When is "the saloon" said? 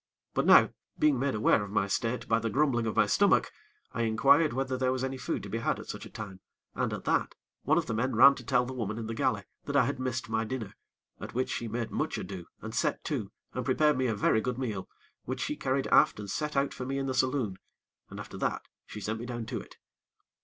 17.05-17.59